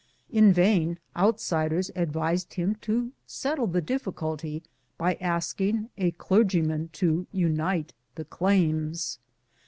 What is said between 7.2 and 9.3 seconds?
unite the claims.